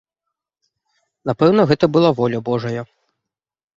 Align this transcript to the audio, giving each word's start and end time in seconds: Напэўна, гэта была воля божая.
Напэўна, 1.31 1.61
гэта 1.73 1.85
была 1.99 2.09
воля 2.23 2.39
божая. 2.51 2.81